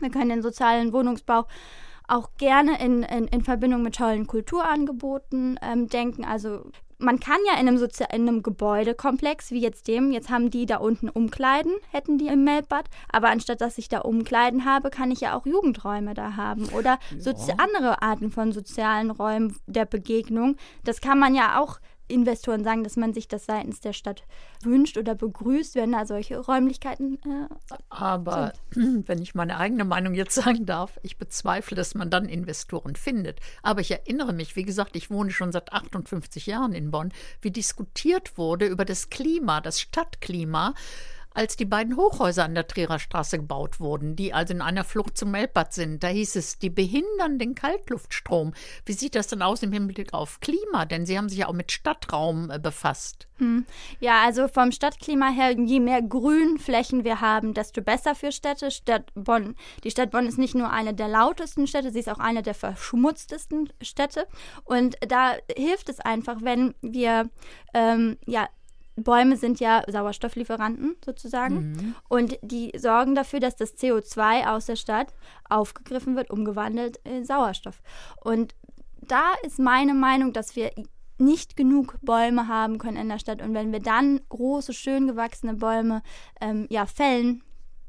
Wir 0.00 0.10
können 0.10 0.30
den 0.30 0.42
sozialen 0.42 0.92
Wohnungsbau 0.92 1.46
auch 2.08 2.30
gerne 2.38 2.82
in, 2.82 3.02
in, 3.02 3.28
in 3.28 3.42
Verbindung 3.42 3.82
mit 3.82 3.96
tollen 3.96 4.26
Kulturangeboten 4.26 5.58
ähm, 5.62 5.88
denken. 5.88 6.24
Also 6.24 6.70
man 6.98 7.20
kann 7.20 7.38
ja 7.46 7.54
in 7.54 7.68
einem, 7.68 7.78
Sozi 7.78 8.04
in 8.12 8.28
einem 8.28 8.42
Gebäudekomplex 8.42 9.50
wie 9.50 9.60
jetzt 9.60 9.88
dem, 9.88 10.12
jetzt 10.12 10.30
haben 10.30 10.50
die 10.50 10.66
da 10.66 10.78
unten 10.78 11.08
Umkleiden, 11.08 11.72
hätten 11.90 12.18
die 12.18 12.26
im 12.26 12.44
Melbad, 12.44 12.86
aber 13.10 13.28
anstatt 13.30 13.60
dass 13.60 13.78
ich 13.78 13.88
da 13.88 14.00
Umkleiden 14.00 14.64
habe, 14.64 14.90
kann 14.90 15.10
ich 15.10 15.20
ja 15.20 15.36
auch 15.36 15.46
Jugendräume 15.46 16.14
da 16.14 16.36
haben 16.36 16.68
oder 16.70 16.98
ja. 17.48 17.54
andere 17.58 18.02
Arten 18.02 18.30
von 18.30 18.52
sozialen 18.52 19.10
Räumen 19.10 19.56
der 19.66 19.84
Begegnung. 19.84 20.56
Das 20.84 21.00
kann 21.00 21.18
man 21.18 21.34
ja 21.34 21.60
auch 21.60 21.78
Investoren 22.08 22.64
sagen, 22.64 22.84
dass 22.84 22.96
man 22.96 23.14
sich 23.14 23.28
das 23.28 23.46
seitens 23.46 23.80
der 23.80 23.92
Stadt 23.92 24.24
wünscht 24.62 24.96
oder 24.96 25.14
begrüßt, 25.14 25.74
wenn 25.76 25.92
da 25.92 26.06
solche 26.06 26.38
Räumlichkeiten. 26.38 27.18
Äh, 27.24 27.74
Aber 27.90 28.52
sind. 28.70 29.06
wenn 29.08 29.22
ich 29.22 29.34
meine 29.34 29.58
eigene 29.58 29.84
Meinung 29.84 30.14
jetzt 30.14 30.34
sagen 30.34 30.66
darf, 30.66 30.98
ich 31.02 31.18
bezweifle, 31.18 31.76
dass 31.76 31.94
man 31.94 32.10
dann 32.10 32.28
Investoren 32.28 32.96
findet. 32.96 33.40
Aber 33.62 33.80
ich 33.80 33.90
erinnere 33.90 34.32
mich, 34.32 34.56
wie 34.56 34.64
gesagt, 34.64 34.96
ich 34.96 35.10
wohne 35.10 35.30
schon 35.30 35.52
seit 35.52 35.72
58 35.72 36.46
Jahren 36.46 36.72
in 36.72 36.90
Bonn, 36.90 37.12
wie 37.40 37.50
diskutiert 37.50 38.38
wurde 38.38 38.66
über 38.66 38.84
das 38.84 39.10
Klima, 39.10 39.60
das 39.60 39.80
Stadtklima 39.80 40.74
als 41.34 41.56
die 41.56 41.64
beiden 41.64 41.96
Hochhäuser 41.96 42.44
an 42.44 42.54
der 42.54 42.66
Trierer 42.66 42.98
Straße 42.98 43.38
gebaut 43.38 43.80
wurden, 43.80 44.16
die 44.16 44.32
also 44.32 44.54
in 44.54 44.62
einer 44.62 44.84
Flucht 44.84 45.16
zum 45.16 45.30
Melbad 45.30 45.72
sind. 45.72 46.02
Da 46.02 46.08
hieß 46.08 46.36
es, 46.36 46.58
die 46.58 46.70
behindern 46.70 47.38
den 47.38 47.54
Kaltluftstrom. 47.54 48.54
Wie 48.84 48.92
sieht 48.92 49.14
das 49.14 49.28
denn 49.28 49.42
aus 49.42 49.62
im 49.62 49.72
Hinblick 49.72 50.14
auf 50.14 50.40
Klima? 50.40 50.84
Denn 50.84 51.06
Sie 51.06 51.16
haben 51.16 51.28
sich 51.28 51.38
ja 51.38 51.48
auch 51.48 51.52
mit 51.52 51.72
Stadtraum 51.72 52.50
äh, 52.50 52.58
befasst. 52.58 53.28
Hm. 53.38 53.66
Ja, 54.00 54.22
also 54.24 54.48
vom 54.48 54.72
Stadtklima 54.72 55.28
her, 55.30 55.52
je 55.52 55.78
mehr 55.78 56.02
Grünflächen 56.02 57.04
wir 57.04 57.20
haben, 57.20 57.54
desto 57.54 57.82
besser 57.82 58.14
für 58.14 58.32
Städte. 58.32 58.70
Stadt 58.70 59.12
Bonn, 59.14 59.54
die 59.84 59.90
Stadt 59.90 60.10
Bonn 60.10 60.26
ist 60.26 60.38
nicht 60.38 60.56
nur 60.56 60.70
eine 60.70 60.92
der 60.92 61.08
lautesten 61.08 61.66
Städte, 61.66 61.92
sie 61.92 62.00
ist 62.00 62.08
auch 62.08 62.18
eine 62.18 62.42
der 62.42 62.54
verschmutztesten 62.54 63.72
Städte. 63.80 64.26
Und 64.64 64.96
da 65.06 65.34
hilft 65.56 65.88
es 65.88 66.00
einfach, 66.00 66.38
wenn 66.42 66.74
wir 66.80 67.30
ähm, 67.74 68.18
ja, 68.26 68.48
Bäume 68.98 69.36
sind 69.36 69.60
ja 69.60 69.82
Sauerstofflieferanten 69.86 70.96
sozusagen 71.04 71.72
mhm. 71.72 71.94
und 72.08 72.38
die 72.42 72.72
sorgen 72.76 73.14
dafür, 73.14 73.40
dass 73.40 73.56
das 73.56 73.76
CO2 73.76 74.48
aus 74.48 74.66
der 74.66 74.76
Stadt 74.76 75.14
aufgegriffen 75.48 76.16
wird, 76.16 76.30
umgewandelt 76.30 76.98
in 77.04 77.24
Sauerstoff. 77.24 77.80
Und 78.22 78.54
da 79.00 79.32
ist 79.44 79.58
meine 79.58 79.94
Meinung, 79.94 80.32
dass 80.32 80.56
wir 80.56 80.70
nicht 81.18 81.56
genug 81.56 81.96
Bäume 82.02 82.48
haben 82.48 82.78
können 82.78 82.96
in 82.96 83.08
der 83.08 83.18
Stadt 83.18 83.42
und 83.42 83.54
wenn 83.54 83.72
wir 83.72 83.80
dann 83.80 84.20
große, 84.28 84.72
schön 84.72 85.08
gewachsene 85.08 85.54
Bäume 85.54 86.02
ähm, 86.40 86.66
ja, 86.70 86.86
fällen, 86.86 87.42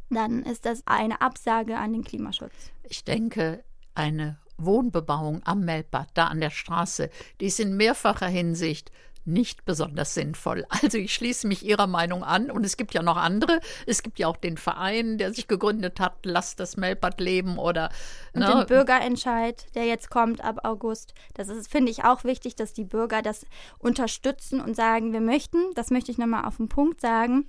dann 0.10 0.44
ist 0.44 0.66
das 0.66 0.82
eine 0.88 1.22
Absage 1.22 1.78
an 1.78 1.94
den 1.94 2.04
Klimaschutz. 2.04 2.72
Ich 2.84 3.04
denke, 3.04 3.64
eine 3.94 4.40
Wohnbebauung 4.58 5.42
am 5.46 5.62
Melbad, 5.62 6.10
da 6.14 6.26
an 6.28 6.42
der 6.42 6.50
Straße, 6.50 7.10
die 7.40 7.46
ist 7.46 7.60
in 7.60 7.78
mehrfacher 7.78 8.28
Hinsicht 8.28 8.92
nicht 9.30 9.66
besonders 9.66 10.14
sinnvoll. 10.14 10.66
Also 10.82 10.98
ich 10.98 11.14
schließe 11.14 11.46
mich 11.46 11.66
Ihrer 11.66 11.88
Meinung 11.88 12.24
an 12.24 12.50
und 12.50 12.66
es 12.66 12.78
gibt 12.78 12.94
ja 12.94 13.04
noch 13.04 13.18
andere. 13.18 13.60
Es 13.86 14.02
gibt 14.02 14.18
ja 14.18 14.28
auch 14.28 14.38
den 14.38 14.58
Verein, 14.58 15.18
der 15.18 15.34
sich 15.34 15.48
gegründet 15.48 16.00
hat, 16.00 16.14
Lass 16.24 16.56
das 16.56 16.78
Melbad 16.78 17.20
leben 17.20 17.58
oder 17.58 17.90
und 18.34 18.42
ne? 18.42 18.48
den 18.48 18.66
Bürgerentscheid, 18.66 19.66
der 19.76 19.86
jetzt 19.86 20.10
kommt 20.10 20.44
ab 20.44 20.60
August. 20.64 21.14
Das 21.34 21.50
ist, 21.50 21.70
finde 21.70 21.92
ich, 21.92 22.06
auch 22.06 22.24
wichtig, 22.24 22.56
dass 22.56 22.74
die 22.74 22.86
Bürger 22.86 23.22
das 23.22 23.46
unterstützen 23.78 24.62
und 24.62 24.76
sagen, 24.76 25.12
wir 25.12 25.22
möchten, 25.22 25.74
das 25.76 25.92
möchte 25.92 26.12
ich 26.12 26.18
nochmal 26.18 26.46
auf 26.46 26.58
den 26.58 26.70
Punkt 26.70 27.02
sagen, 27.02 27.46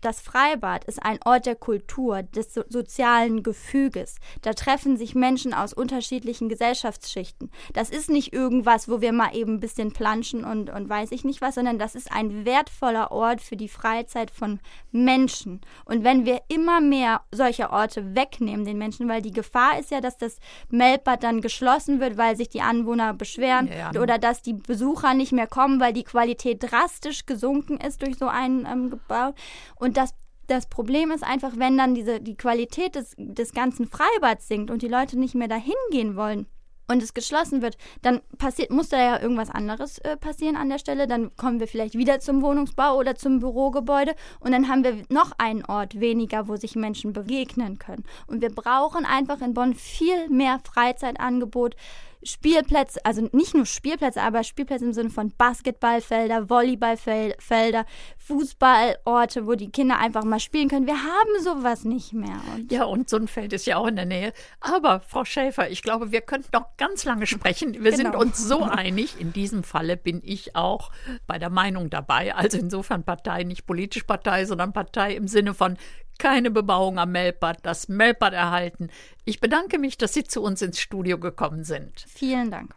das 0.00 0.20
Freibad 0.20 0.84
ist 0.84 1.02
ein 1.02 1.18
Ort 1.24 1.46
der 1.46 1.56
Kultur, 1.56 2.22
des 2.22 2.54
so 2.54 2.62
sozialen 2.68 3.42
Gefüges. 3.42 4.16
Da 4.42 4.54
treffen 4.54 4.96
sich 4.96 5.14
Menschen 5.14 5.54
aus 5.54 5.72
unterschiedlichen 5.72 6.48
Gesellschaftsschichten. 6.48 7.50
Das 7.72 7.90
ist 7.90 8.10
nicht 8.10 8.32
irgendwas, 8.32 8.88
wo 8.88 9.00
wir 9.00 9.12
mal 9.12 9.34
eben 9.34 9.54
ein 9.54 9.60
bisschen 9.60 9.92
planschen 9.92 10.44
und, 10.44 10.70
und 10.70 10.88
weiß 10.88 11.12
ich 11.12 11.24
nicht 11.24 11.40
was, 11.40 11.56
sondern 11.56 11.78
das 11.78 11.94
ist 11.94 12.10
ein 12.12 12.44
wertvoller 12.44 13.12
Ort 13.12 13.40
für 13.40 13.56
die 13.56 13.68
Freizeit 13.68 14.30
von 14.30 14.60
Menschen. 14.90 15.60
Und 15.84 16.04
wenn 16.04 16.24
wir 16.24 16.40
immer 16.48 16.80
mehr 16.80 17.22
solcher 17.32 17.72
Orte 17.72 18.14
wegnehmen 18.14 18.64
den 18.64 18.78
Menschen, 18.78 19.08
weil 19.08 19.22
die 19.22 19.32
Gefahr 19.32 19.78
ist 19.78 19.90
ja, 19.90 20.00
dass 20.00 20.16
das 20.16 20.38
Melbad 20.70 21.22
dann 21.22 21.40
geschlossen 21.40 22.00
wird, 22.00 22.16
weil 22.16 22.36
sich 22.36 22.48
die 22.48 22.62
Anwohner 22.62 23.14
beschweren 23.14 23.68
ja, 23.68 23.92
ja. 23.92 24.00
oder 24.00 24.18
dass 24.18 24.42
die 24.42 24.54
Besucher 24.54 25.14
nicht 25.14 25.32
mehr 25.32 25.46
kommen, 25.46 25.80
weil 25.80 25.92
die 25.92 26.04
Qualität 26.04 26.62
drastisch 26.62 27.26
gesunken 27.26 27.78
ist 27.78 28.02
durch 28.02 28.16
so 28.16 28.28
ein 28.28 28.66
ähm, 28.70 28.90
Gebäude. 28.90 29.34
Und 29.76 29.89
und 29.90 29.96
das 29.96 30.14
das 30.46 30.66
Problem 30.66 31.12
ist 31.12 31.22
einfach, 31.22 31.52
wenn 31.56 31.78
dann 31.78 31.94
diese, 31.94 32.20
die 32.20 32.36
Qualität 32.36 32.96
des, 32.96 33.14
des 33.16 33.52
ganzen 33.52 33.86
Freibads 33.86 34.48
sinkt 34.48 34.70
und 34.70 34.82
die 34.82 34.88
Leute 34.88 35.16
nicht 35.18 35.36
mehr 35.36 35.46
dahin 35.46 35.74
gehen 35.92 36.16
wollen 36.16 36.46
und 36.88 37.02
es 37.04 37.14
geschlossen 37.14 37.62
wird, 37.62 37.78
dann 38.02 38.20
passiert, 38.36 38.70
muss 38.70 38.88
da 38.88 38.98
ja 38.98 39.20
irgendwas 39.20 39.48
anderes 39.48 39.98
äh, 39.98 40.16
passieren 40.16 40.56
an 40.56 40.68
der 40.68 40.78
Stelle. 40.78 41.06
Dann 41.06 41.36
kommen 41.36 41.60
wir 41.60 41.68
vielleicht 41.68 41.94
wieder 41.94 42.18
zum 42.18 42.42
Wohnungsbau 42.42 42.96
oder 42.96 43.14
zum 43.14 43.38
Bürogebäude 43.38 44.16
und 44.40 44.50
dann 44.50 44.68
haben 44.68 44.82
wir 44.82 45.04
noch 45.08 45.30
einen 45.38 45.64
Ort 45.64 46.00
weniger, 46.00 46.48
wo 46.48 46.56
sich 46.56 46.74
Menschen 46.74 47.12
begegnen 47.12 47.78
können. 47.78 48.04
Und 48.26 48.42
wir 48.42 48.50
brauchen 48.50 49.04
einfach 49.04 49.40
in 49.42 49.54
Bonn 49.54 49.74
viel 49.74 50.28
mehr 50.30 50.58
Freizeitangebot, 50.64 51.76
Spielplätze, 52.22 53.00
also 53.04 53.28
nicht 53.32 53.54
nur 53.54 53.66
Spielplätze, 53.66 54.20
aber 54.20 54.44
Spielplätze 54.44 54.84
im 54.84 54.92
Sinne 54.92 55.10
von 55.10 55.32
Basketballfelder, 55.36 56.50
Volleyballfelder, 56.50 57.86
Fußballorte, 58.18 59.46
wo 59.46 59.54
die 59.54 59.70
Kinder 59.70 59.98
einfach 59.98 60.24
mal 60.24 60.40
spielen 60.40 60.68
können. 60.68 60.86
Wir 60.86 61.02
haben 61.02 61.42
sowas 61.42 61.84
nicht 61.84 62.12
mehr. 62.12 62.40
Und 62.54 62.70
ja, 62.70 62.84
und 62.84 63.08
so 63.08 63.16
ein 63.16 63.28
Feld 63.28 63.52
ist 63.52 63.66
ja 63.66 63.76
auch 63.78 63.86
in 63.86 63.96
der 63.96 64.06
Nähe. 64.06 64.32
Aber 64.60 65.00
Frau 65.00 65.24
Schäfer, 65.24 65.70
ich 65.70 65.82
glaube, 65.82 66.12
wir 66.12 66.20
könnten 66.20 66.48
noch 66.52 66.76
ganz 66.76 67.04
lange 67.04 67.26
sprechen. 67.26 67.72
Wir 67.72 67.92
genau. 67.92 67.96
sind 67.96 68.16
uns 68.16 68.38
so 68.38 68.62
einig. 68.64 69.20
In 69.20 69.32
diesem 69.32 69.62
Falle 69.62 69.96
bin 69.96 70.20
ich 70.24 70.56
auch 70.56 70.90
bei 71.26 71.38
der 71.38 71.50
Meinung 71.50 71.90
dabei. 71.90 72.34
Also 72.34 72.58
insofern 72.58 73.04
Partei, 73.04 73.44
nicht 73.44 73.66
politisch 73.66 74.04
Partei, 74.04 74.44
sondern 74.44 74.72
Partei 74.72 75.14
im 75.14 75.26
Sinne 75.26 75.54
von 75.54 75.76
keine 76.20 76.52
Bebauung 76.52 76.98
am 76.98 77.12
Melbad, 77.12 77.58
das 77.62 77.88
Melbad 77.88 78.34
erhalten. 78.34 78.90
Ich 79.24 79.40
bedanke 79.40 79.78
mich, 79.78 79.98
dass 79.98 80.14
Sie 80.14 80.22
zu 80.22 80.42
uns 80.42 80.62
ins 80.62 80.78
Studio 80.78 81.18
gekommen 81.18 81.64
sind. 81.64 82.04
Vielen 82.06 82.50
Dank. 82.52 82.74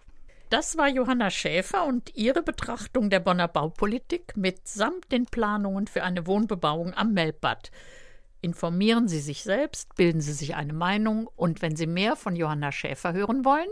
Das 0.50 0.78
war 0.78 0.88
Johanna 0.88 1.30
Schäfer 1.30 1.86
und 1.86 2.16
ihre 2.16 2.42
Betrachtung 2.42 3.10
der 3.10 3.20
Bonner 3.20 3.48
Baupolitik 3.48 4.38
mitsamt 4.38 5.12
den 5.12 5.26
Planungen 5.26 5.88
für 5.88 6.04
eine 6.04 6.26
Wohnbebauung 6.26 6.94
am 6.94 7.14
Melbad. 7.14 7.72
Informieren 8.42 9.08
Sie 9.08 9.20
sich 9.20 9.44
selbst, 9.44 9.96
bilden 9.96 10.22
Sie 10.22 10.34
sich 10.34 10.56
eine 10.56 10.74
Meinung 10.74 11.30
und 11.36 11.62
wenn 11.62 11.76
Sie 11.76 11.88
mehr 11.88 12.16
von 12.16 12.36
Johanna 12.36 12.72
Schäfer 12.72 13.14
hören 13.14 13.46
wollen, 13.46 13.70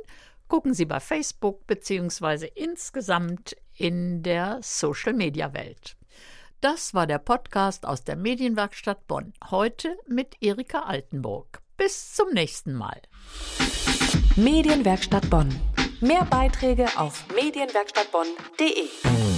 gucken 0.48 0.74
Sie 0.74 0.86
bei 0.86 1.00
Facebook 1.00 1.66
bzw. 1.68 2.50
insgesamt 2.56 3.56
in 3.78 4.22
der 4.22 4.60
Social-Media-Welt. 4.62 5.96
Das 6.62 6.94
war 6.94 7.08
der 7.08 7.18
Podcast 7.18 7.88
aus 7.88 8.04
der 8.04 8.16
Medienwerkstatt 8.16 9.08
Bonn. 9.08 9.34
Heute 9.50 9.98
mit 10.08 10.36
Erika 10.42 10.82
Altenburg. 10.82 11.60
Bis 11.76 12.14
zum 12.14 12.30
nächsten 12.34 12.76
Mal. 12.76 13.02
Medienwerkstatt 14.36 15.28
Bonn. 15.32 15.50
Mehr 16.02 16.24
Beiträge 16.26 16.86
auf 16.98 17.26
medienwerkstattbonn.de. 17.34 19.31